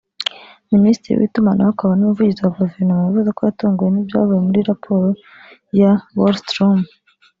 [0.73, 5.07] minisitiri w’itumanaho akaba n’umuvugizi wa guverinoma yavuze ko yatunguwe n’ibyavuye muri iyi raporo
[5.79, 6.79] ya Wallström